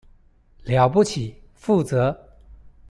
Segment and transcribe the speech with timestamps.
[0.63, 2.17] 了不起，負責